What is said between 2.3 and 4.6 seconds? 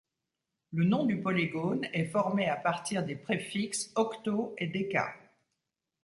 à partir des préfixes octo